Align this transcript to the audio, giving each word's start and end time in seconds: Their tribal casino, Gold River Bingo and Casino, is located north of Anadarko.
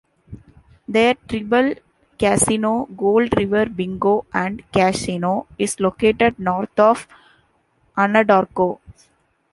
Their 0.87 1.13
tribal 1.29 1.75
casino, 2.17 2.85
Gold 2.85 3.37
River 3.37 3.67
Bingo 3.69 4.25
and 4.33 4.63
Casino, 4.71 5.45
is 5.59 5.79
located 5.79 6.39
north 6.39 6.79
of 6.79 7.07
Anadarko. 7.95 8.79